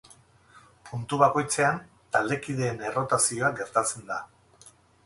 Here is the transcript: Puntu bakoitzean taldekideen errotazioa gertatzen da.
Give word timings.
Puntu 0.87 1.19
bakoitzean 1.23 1.77
taldekideen 2.17 2.83
errotazioa 2.89 3.57
gertatzen 3.63 4.13
da. 4.15 4.21